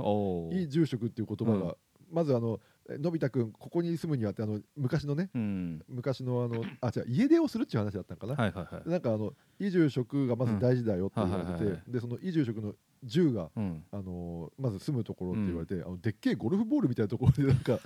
[0.58, 1.74] いい住職っていう言葉が、うん
[2.10, 5.82] まずあのえのび太くんここに住むにはってあの昔のねうん。
[5.88, 8.88] 昔のあのあ違う家出をするっていう話だったのかな、はいはいはい。
[8.88, 11.92] なんかあのいい住職がまず大事だよって言われてて、うんはいはいはい。
[11.92, 13.84] でそのいい住職の銃がうん。
[13.90, 17.78] あのまず住むところって言われて、あのでっけえゴルフボールみたいなところでなんか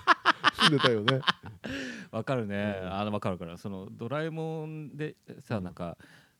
[0.60, 1.20] 住んでたよね。
[2.10, 2.92] わかるね、うん。
[2.94, 5.64] あのわかるからそのドラえもんでさ、うん。
[5.64, 5.98] なんか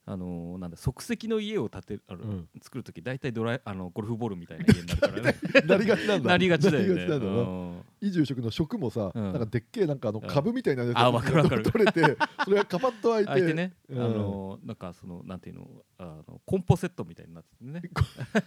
[0.09, 2.49] あのーなんだ即席の家を建てるあの、うん。
[2.63, 5.37] 作る時大体ドラえあのゴルフボールみたいな家になるからね。
[5.67, 6.29] なりがちなんだ。
[6.31, 6.95] なりがちだよね。
[6.95, 7.33] なりがちなんだな。
[7.33, 7.85] うん。
[8.01, 9.23] いい住職の職もさ、うん。
[9.25, 10.29] なんかでっけえなんかあのうん。
[10.29, 11.65] 株みたいなやつあわかるわかる。
[11.65, 14.01] 取れて、それがカパッと開いて、相手ね、うん。
[14.01, 17.83] あのなんかそのなんていうのあのコンポセットみたいになっててね。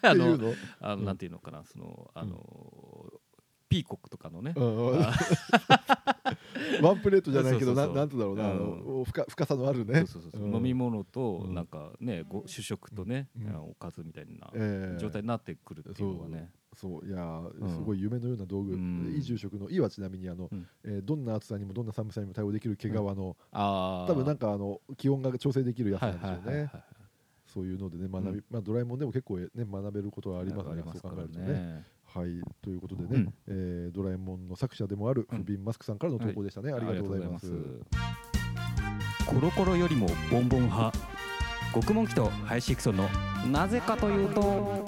[0.01, 0.53] あのいうの？
[0.79, 1.05] あのうん。
[1.05, 2.88] なんていうのかなそのあの、
[3.69, 4.99] ピーコックとかのね、うん
[6.81, 10.05] ワンプレートじゃないけど、そなんだろうな、あの深深さのあるね。
[10.35, 11.53] 飲み物とうん。
[11.53, 13.29] なんかね、ご主食とね、
[13.69, 14.99] おかずみたいなええ。
[14.99, 19.11] 状態になってくるっていうのはね、そういやすごい夢のような道具、うん。
[19.13, 20.67] いい住職の「い」はちなみにあの、うん。
[20.83, 26.71] えーどんな暑さにもどんな寒さにも対応できる毛皮の、多分なんかあの気温が調整できるやつはないんでしょうね、
[27.47, 28.43] そういうのでね学び、うん。
[28.49, 30.83] まあ、ドラえもんでも結構、ね、学べることはありますね。
[31.01, 31.98] そう考えるとね。
[32.15, 33.33] ねはいということでね、うん。
[33.47, 35.37] えードラえもんの作者でもあるうん。
[35.39, 37.47] フビン・マスクさんからの投稿でしたね、ありがとうございます。
[37.47, 39.25] ありがとうございます。
[39.25, 40.97] コロコロよりもボンボン派。
[41.73, 43.07] 極門期とハイシクソンの
[43.51, 44.83] なぜかというと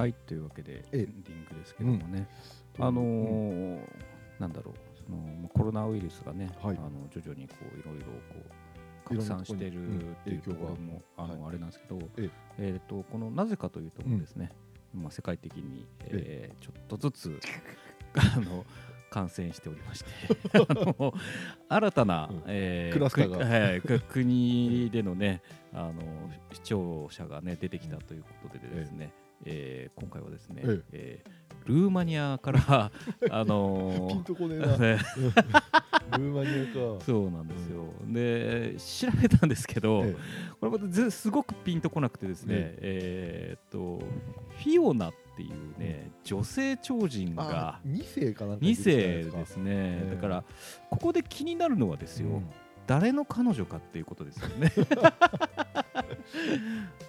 [0.00, 0.98] はいというわけでええ。
[1.00, 2.26] エンディングですけどもね、
[2.78, 3.80] あのー
[4.38, 6.76] なんだろうそのまあコロナウイルスがね、はい。
[6.78, 8.12] あの徐々にこういろいろこ
[9.04, 11.50] う拡散しているっていうところも、あの、はい。
[11.50, 12.72] あれなんですけど、ええ。
[12.76, 14.52] ー、とこのなぜかというともですね、
[14.94, 17.40] まあ、世界的に、えーちょっとずつ
[18.16, 18.64] あの
[19.10, 20.10] 感染しておりまして
[21.68, 22.42] 新たな、うん。
[22.46, 23.36] えークラスターが。
[23.36, 25.42] くはいく国でのね
[25.74, 26.00] あの
[26.52, 29.12] 視聴者がね出てきたということでですね、
[29.44, 30.80] えー今回はですね、ええ。
[30.92, 31.30] えー
[31.66, 32.90] ルーマニアから
[33.30, 37.04] あのピンとこねえな、 ルーマニアか。
[37.04, 40.16] そうなんですよ、で調べたんですけど、え
[40.58, 43.56] これまたずすごくピンとこなくてですね、ええ。
[43.56, 50.14] ーっとフィオナっていうね、女性超人があ2世かなんか2出てきたや世ですね、ええ。
[50.14, 50.44] だから
[50.90, 52.44] ここで気になるのはですよ、うん。
[52.86, 54.72] 誰の彼女かっていうことですよね。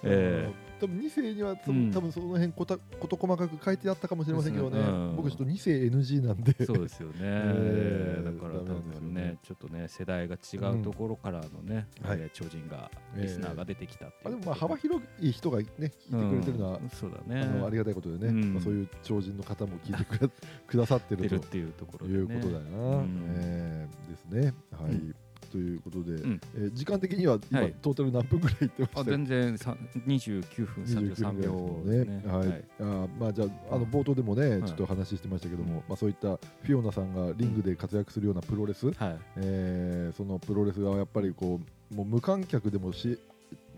[0.04, 0.50] え
[0.82, 1.90] 多分2世には多うん。
[1.90, 4.80] 分その辺こと事細かく書いてあったかもしれませんけどね、
[5.16, 6.54] 僕ちょっと2世 NG なんで。
[6.58, 14.28] えそうですよね、 ええだから多分ねねちょっとね世代が違うところからのね、う超人がリスナーが出てきたっていう。
[14.28, 16.88] あでもまあ幅広い人がね聞いてくれてるのは、うん。
[16.90, 17.42] そうだね。
[17.42, 18.54] あのありがたいことでね、うん。
[18.54, 20.30] まあ、そういう超人の方も聞いて
[20.66, 24.54] く ださってるというところで、ね、いうことだよな、うんえーですね。
[24.72, 25.14] はい、うん
[25.52, 26.40] ということで、ん。
[26.56, 27.74] えー時間的には今、はい。
[27.82, 29.00] トータル何分ぐらいいってました？
[29.00, 32.22] あ全然さ29分33秒ですね。
[32.26, 34.62] はい、あーまあじゃああの冒頭でもね、い。
[34.64, 39.18] ちょっと話してましたけども、まあそういったフィオナさんがリングで活躍するようなプロレス、はい。
[39.36, 41.60] えーそのプロレスがやっぱりこ
[41.92, 43.18] うもう無観客でもし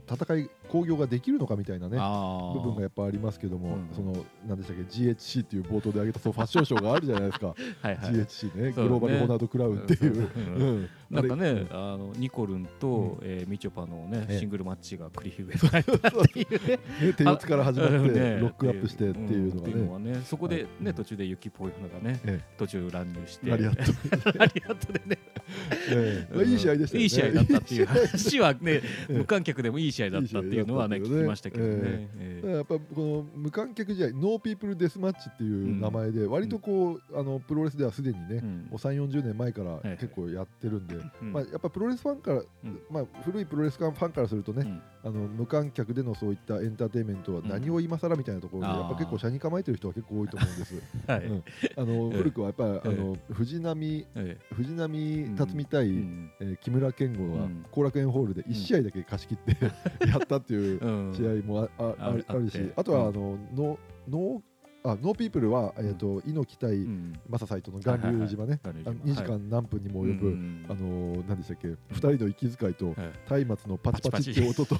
[0.09, 8.15] 戦い興行ができるのかみたいなね部分がやっぱありますけども、うんそのなんでしたっけ GHC っていう冒頭で挙げたそのファッションショーがあるじゃないですか、 はいはい。
[8.15, 8.73] GHC ねね。
[8.73, 10.29] グローバルホナードクラウンっていう。
[10.37, 10.89] うんうん。
[11.11, 13.27] なんかね、あのニコルンと、うん。
[13.27, 14.39] えーみちょぱのね、ええ。
[14.39, 16.79] シングルマッチが繰り広げられたっていうね。
[17.01, 20.95] ね、手四つから始まって、うんねロックアップしてっていうのがんっていうのね、はねそこでね、はい。
[20.95, 23.51] 途中で雪っぽいのがね、え途中乱入して。
[23.51, 25.19] ラリアットラリアットでね、
[25.91, 26.35] ええ。
[26.35, 26.99] まあいい試合でした。
[26.99, 29.13] いい試合だったっていう話はね、ええ。
[29.19, 31.71] 無観客でもいい試合だったっていうのはねね聞きましたけどね。
[31.83, 38.59] ええだからやっぱこの無観客試合ノーピープルデスマッチっていう名前で割とこう、あのプロレスではすでにね、えうん。
[38.65, 41.33] もう3 4 0年前からはい結構やってるんで、うん。
[41.33, 42.81] まあ、やっぱプロレスファンから、うん。
[42.91, 44.83] まあ、古いプロレスファンからするとね、うん。
[45.05, 48.79] あの無観客でのそういったエンターテインメントは何を今更みたいなところで、うん。
[48.81, 50.75] やっぱ結構斜に構えてる人は結構多いと思うんです。
[51.07, 51.25] はい。
[51.25, 51.45] うん。
[51.77, 52.89] あのええ古くはやっぱり、ええ。
[52.89, 57.65] あの藤波え藤波辰巳対、えー木村健吾がうん。
[57.71, 59.65] 後楽園ホールで1試合だけ貸し切って、
[60.07, 61.15] やったっていううん。
[61.15, 63.09] 試合もああああるしあとはうん。
[63.09, 63.79] あのノ
[64.09, 64.43] ノー
[64.87, 67.19] あノーピープルは、えー、と猪木対うん。
[67.27, 72.95] マサ斎藤の巌流島ね、はいはいはいあ2時間何分にも及ぶ、うんあのー何でしたっけ、2人の息遣いと
[73.31, 73.45] はい。
[73.47, 74.77] 松明のパチパチって音と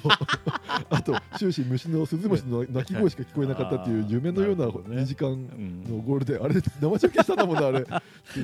[0.91, 5.01] あと終始虫のスズムシの鳴き声しか聞こえなかったっていう夢のようななるほどね。
[5.01, 5.83] 2時間うん。
[5.83, 7.85] のゴールであれ生中継したんだもんねあれ。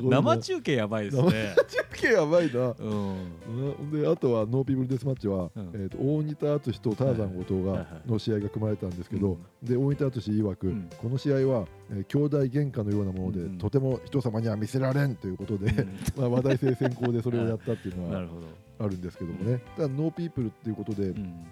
[0.02, 1.56] 生中継やばいですね。
[1.91, 2.74] 中継やばいな。
[2.80, 3.91] うん。
[3.91, 5.71] なであとはノーピープルデスマッチは、うん。
[5.76, 9.67] えー、と大仁田厚とターザン後藤がの試合が組まれたんですけど、うん。
[9.67, 10.89] で大仁田厚曰く、うん。
[10.97, 11.50] この試合は、
[11.91, 15.71] えー兄弟喧嘩のようなもので、うんとても人様には見せられんということで、
[16.17, 18.27] まあ話題性先行でそれをやったっていうのは。
[18.81, 21.45] あるんですけどもね、ただノーピープルっていうことで、うん。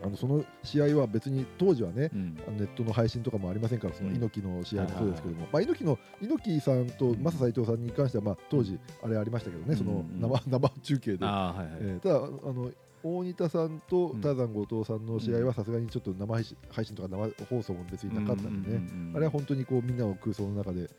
[0.00, 2.34] あのその試合は別に当時はね、うん。
[2.56, 4.14] ネットの配信とかもありませんから、そのうん。
[4.14, 11.24] 猪木の試合もそうですけども、まあ、猪木の猪木さんとマサ斎藤さんに関しては、まあ、当時、あれありましたけどね、そのうん生生中継で。
[11.24, 11.68] はいはい。
[11.80, 12.70] えーただあの
[13.16, 18.82] 大仁田さんとターザン後藤さんの試合うんはさすがにちょっと生配信配信とか生放送も別になかったんでね、
[19.14, 20.90] あれは本当にこうみんなの空想の中で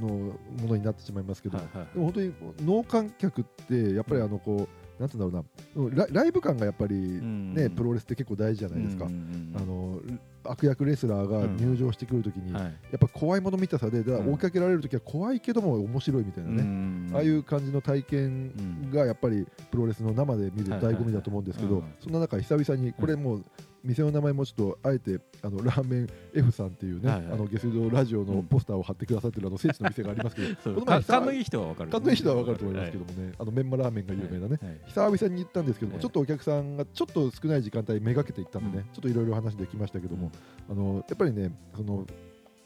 [0.00, 0.34] のも
[0.66, 5.44] のになってしまいますけど、はいはいでも本当にノー観客ってやっぱりあのこう、なんていうんだろ
[5.76, 6.06] うな。
[6.06, 10.00] ラライブ感がやっぱりね、プロレスって結構大事じゃないですか、うんうんあの
[10.44, 12.74] 悪役レスラーが入場してくるときに、やうんはい。
[12.94, 23.44] っぱ怖いもの見たさでだ追いかけられるときは怖いけども面白いみたいなね、うんああいう感じの体験がやっぱりプロレスの生で見る醍醐味だと思うんですけどはいはいはいそんな中久々にこれもう
[23.84, 27.32] 店の名前もちょっとあえてあのラーメン F さんっていうね、はいはい。
[27.32, 31.90] あのゲスドラジオのポスターを貼ってくださってるあの聖地の店がありますけどこの前か勘のいい人はわかる。
[31.90, 34.80] 勘のいい人は分かると思いますけどもね、あのメンマラーメンが有名なね、はい。
[34.86, 38.94] 久々に行ったんですけども、はいちょっとお客さんがちょっと少ない時間帯めがけて行ったんでね、うん。
[38.94, 40.30] ちょっといろいろ話できましたけども、
[40.68, 40.76] うん。
[40.76, 42.06] あのやっぱりねその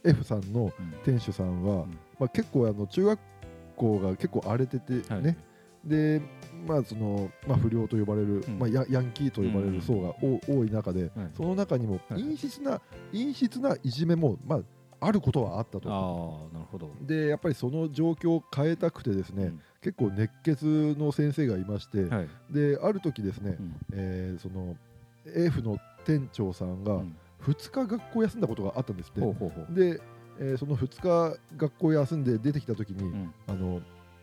[0.04, 1.98] F さんのうん店主さんは、うん。
[2.18, 3.20] まあ、結構あの中学
[3.76, 5.36] 校が結構荒れててね、はい
[5.84, 6.20] で
[6.66, 14.60] まあそのまあ、不良と呼ばれる、うんまあ、ヤヤンキーと呼ばれる層がお多い中で、はいその中にもはい陰湿な、陰湿ないじめも、まあ、
[15.00, 15.90] あることはあったと。
[15.90, 16.90] ああなるほど。
[17.00, 22.28] でやっぱりその状況を変えたくてですね、結構熱血の先生がいまして、うんはい。
[22.50, 24.76] である時ですね、うんえーその
[25.24, 29.74] F の店長さんがうん2日学校休んだことがあったんですって、ほうほうほう。
[29.74, 30.00] で、
[30.38, 33.80] えーその2日学校休んで出てきた時に、うんあの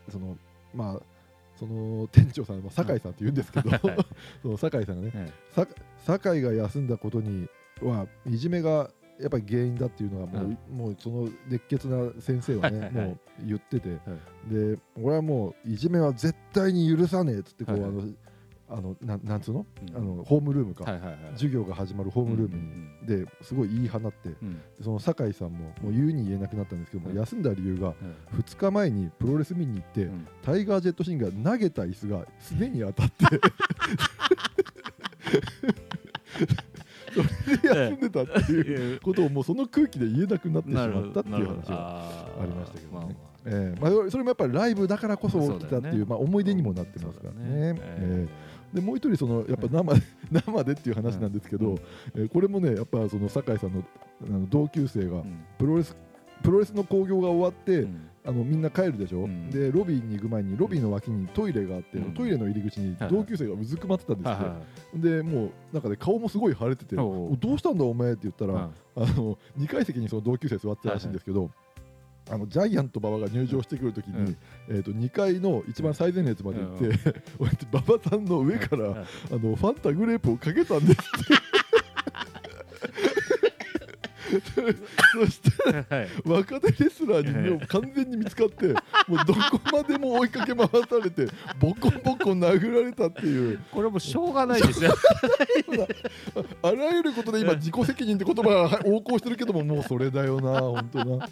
[0.08, 0.38] その
[0.74, 1.00] まあ
[1.60, 3.80] その店長さんは酒井さんって言うんですけど、はい。
[4.40, 5.32] その酒井さんがね
[6.06, 7.46] 酒井が休んだことに
[7.82, 13.96] はいじめがやっぱり原因だっていうのはもう,、もうその熱血な先生はね、もう言ってて、は
[14.50, 14.54] い。
[14.54, 18.02] で俺はもういじめは絶対に許さねえっつってこう、あの
[18.70, 19.96] あのなんなんつうの,、うん。
[19.96, 21.18] あのホームルームか、はいはいはい。
[21.32, 24.28] 授業が始まるホームルームに、うんですごい言い放って。
[24.28, 24.60] でうん。
[24.82, 27.88] その酒井さんももう言うに言えなくなったんですけども、はい休んだ理由が
[28.32, 28.38] うん。
[28.38, 30.26] 2日前にプロレス見に行って、うん。
[30.42, 33.14] タイガー・ジェットシンが投げた椅子がすねに当たって。
[37.12, 43.16] それで休んでたたっていううことをもうその空気で言えなくなってしまったっていう話があありましたけどね。
[43.46, 43.80] ええ。
[43.80, 47.38] まあ、それもやっぱりライブだからこそ起きたっていうまあ、思い出にもなってますからね。
[47.40, 51.78] ええでもう一人そのやっぱ生で 生でっていう話なんですけど、うん
[52.14, 53.84] えーこれもねやっぱその酒井さんの
[54.22, 55.44] あの同級生がうん。
[55.58, 55.96] プロレス
[56.42, 58.06] プロレスの興行が終わって、うん。
[58.22, 59.50] あのみんな帰るでしょ、うん。
[59.50, 62.14] でロビーに行く前にロビーの脇にトイレがあって、うん。
[62.14, 64.56] トイレの入り口にはい同級生がうずくまってたんですよ、
[64.94, 67.32] でもうなんかね顔もすごい腫れてて「おうおう。
[67.32, 68.70] おどうしたんだお前」って言ったら、はい。
[68.96, 71.50] あの2階席にその同級生座ってたらしいんですけど、
[72.30, 74.36] あのジャイアント馬場が入場してくるときに、うん。
[74.68, 81.60] えー、と2階の一番最前列まで行って、こうやって馬場さんの上から、はいあのファンタグレープをかけたんですって。
[85.12, 86.08] そしたらはい。
[86.24, 88.66] 若手レスラーにもう完全に見つかって
[89.08, 91.26] もうどこまでも追いかけ回されて
[91.58, 93.60] ボコボコ殴られたっていう。
[93.72, 94.94] これもうしょうがないですよ。
[96.62, 101.28] あらゆることで今自己責任って言葉が横行してるけどももうそれだよな本当な。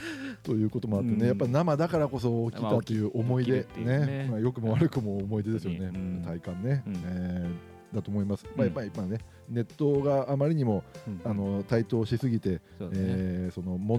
[0.42, 1.26] ということもあってね、うん。
[1.26, 3.98] やっぱ生だからこそ起きたという思い出ね。
[4.06, 4.28] ね。
[4.30, 6.22] まあ、良くも悪くも思い出ですよね、うん。
[6.24, 6.94] 体感ね、うん。
[7.06, 9.18] えーだと思います、まあ、うんやっぱり今ね
[9.48, 11.20] ネットがあまりにもうん。
[11.24, 13.98] あの台頭しすぎて、そえーそのも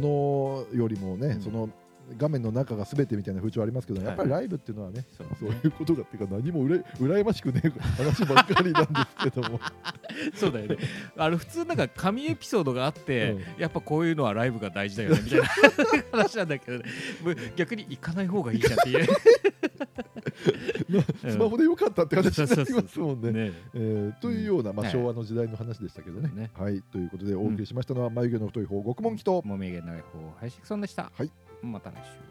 [0.72, 1.42] のよりもね、うん。
[1.42, 1.70] その
[2.18, 4.08] 画面の中が全てみたいな風潮ありますけど、はい。
[4.08, 9.60] やっぱりライブっていうのはね、そうそういうことがっていうか何もうら羨ましくねえ話ばっかりなんですけども。
[10.36, 10.78] そうだよね。
[11.18, 13.62] あの普通なんか神エピソードがあって、うん。
[13.62, 15.46] やっぱこういうのはライブが大事だよねみたいな
[16.24, 16.86] 話なんだけど、ね、
[17.56, 19.08] 逆に行かない方がいいじゃんっていう。
[21.30, 23.32] スマホでよかったって話になりますもんね。
[23.32, 23.52] ね。
[23.74, 26.32] えーというような、まあ、ね昭和の時代の話でしたけどね。
[26.34, 26.52] ね。
[26.58, 26.82] はい。
[26.82, 31.32] ということでお送りしましたのは、眉毛の太い方極門記ともみげない方林くそんでした、はい
[31.62, 32.29] また来週。